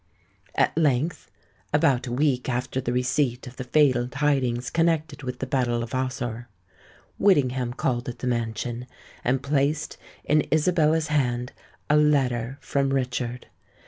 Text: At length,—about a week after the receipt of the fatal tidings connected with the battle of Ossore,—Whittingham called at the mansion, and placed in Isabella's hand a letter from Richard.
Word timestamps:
At 0.55 0.75
length,—about 0.75 2.07
a 2.07 2.11
week 2.11 2.49
after 2.49 2.81
the 2.81 2.91
receipt 2.91 3.45
of 3.45 3.57
the 3.57 3.63
fatal 3.63 4.07
tidings 4.07 4.71
connected 4.71 5.21
with 5.21 5.37
the 5.37 5.45
battle 5.45 5.83
of 5.83 5.93
Ossore,—Whittingham 5.93 7.73
called 7.73 8.09
at 8.09 8.17
the 8.17 8.25
mansion, 8.25 8.87
and 9.23 9.43
placed 9.43 9.97
in 10.23 10.47
Isabella's 10.51 11.09
hand 11.09 11.51
a 11.87 11.97
letter 11.97 12.57
from 12.61 12.89
Richard. 12.89 13.45